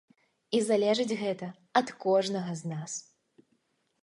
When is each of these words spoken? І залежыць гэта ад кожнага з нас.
І 0.59 0.61
залежыць 0.69 1.17
гэта 1.23 1.49
ад 1.83 1.93
кожнага 2.07 2.51
з 2.63 2.73
нас. 2.73 2.91